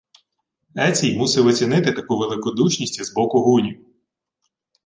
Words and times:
Ецій 0.77 1.17
мусив 1.17 1.45
оцінити 1.47 1.91
таку 1.91 2.17
великодушність 2.17 2.99
із 2.99 3.13
боку 3.13 3.39
гунів. 3.39 3.85